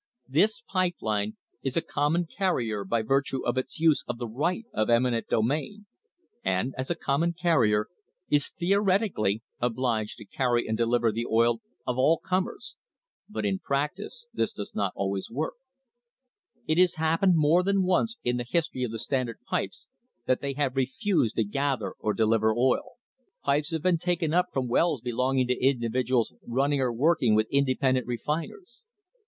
This 0.27 0.61
pipe 0.67 0.95
line 0.99 1.37
is 1.61 1.77
a 1.77 1.81
common 1.83 2.25
carrier 2.25 2.83
by 2.83 3.03
virtue 3.03 3.45
of 3.45 3.55
its 3.55 3.79
use 3.79 4.03
of 4.07 4.17
the 4.17 4.27
right 4.27 4.65
of 4.73 4.89
eminent 4.89 5.27
domain, 5.27 5.85
and, 6.43 6.73
as 6.75 6.89
a 6.89 6.95
common 6.95 7.33
carrier, 7.33 7.85
is 8.27 8.49
theoretically 8.49 9.43
obliged 9.59 10.17
to 10.17 10.25
carry 10.25 10.65
and 10.67 10.75
deliver 10.75 11.11
the 11.11 11.27
oil 11.27 11.61
of 11.85 11.99
all 11.99 12.17
comers, 12.17 12.77
but 13.29 13.45
in 13.45 13.59
practice 13.59 14.25
this 14.33 14.51
does 14.53 14.73
not 14.73 14.91
always 14.95 15.29
work. 15.29 15.53
It 16.65 16.79
has 16.79 16.95
happened 16.95 17.33
more 17.35 17.61
than 17.61 17.83
once 17.83 18.17
in 18.23 18.37
the 18.37 18.45
history 18.49 18.81
of 18.81 18.89
the 18.89 18.97
Standard 18.97 19.37
pipes 19.47 19.85
that 20.25 20.41
they 20.41 20.53
have 20.53 20.75
refused 20.75 21.35
to 21.35 21.43
gather 21.43 21.91
or 21.99 22.15
deliver 22.15 22.55
oil. 22.55 22.93
Pipes 23.43 23.69
have 23.69 23.83
been 23.83 23.99
taken 23.99 24.33
up 24.33 24.47
from 24.51 24.67
wells 24.67 25.01
belonging 25.01 25.45
to 25.49 25.53
individuals 25.63 26.33
running 26.47 26.79
or 26.81 26.91
working 26.91 27.35
with 27.35 27.45
independent 27.51 28.07
refiners. 28.07 28.81